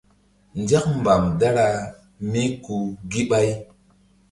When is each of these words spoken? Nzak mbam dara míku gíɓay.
Nzak 0.61 0.85
mbam 0.99 1.23
dara 1.39 1.67
míku 2.31 2.75
gíɓay. 3.11 3.47